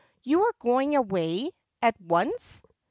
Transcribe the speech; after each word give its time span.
'You 0.23 0.41
are 0.45 0.55
going 0.57 0.95
away— 0.95 1.51
at 1.83 2.01
once 2.01 2.63